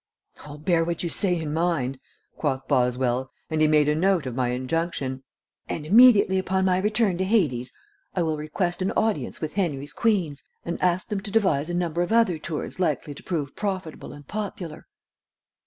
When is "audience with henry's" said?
8.93-9.93